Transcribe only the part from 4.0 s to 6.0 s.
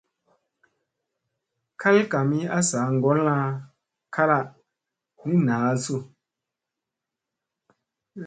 kala ni naaasu.